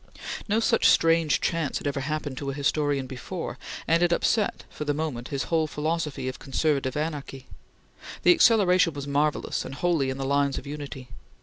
No 0.49 0.59
such 0.59 0.89
strange 0.89 1.39
chance 1.41 1.77
had 1.77 1.85
ever 1.85 1.99
happened 1.99 2.35
to 2.39 2.49
a 2.49 2.55
historian 2.55 3.05
before, 3.05 3.59
and 3.87 4.01
it 4.01 4.11
upset 4.11 4.63
for 4.67 4.83
the 4.83 4.95
moment 4.95 5.27
his 5.27 5.43
whole 5.53 5.67
philosophy 5.67 6.27
of 6.27 6.39
conservative 6.39 6.97
anarchy. 6.97 7.45
The 8.23 8.33
acceleration 8.33 8.93
was 8.95 9.05
marvellous, 9.07 9.63
and 9.63 9.75
wholly 9.75 10.09
in 10.09 10.17
the 10.17 10.25
lines 10.25 10.57
of 10.57 10.65
unity. 10.65 11.09